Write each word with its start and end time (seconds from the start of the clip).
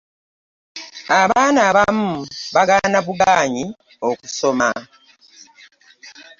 Abaana 1.21 1.59
abamu 1.69 2.15
bagaana 2.55 2.99
buganyi 3.05 3.65
okusoma. 4.09 4.69